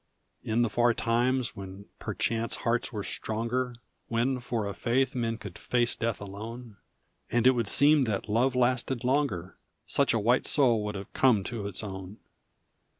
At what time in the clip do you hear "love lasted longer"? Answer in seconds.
8.27-9.57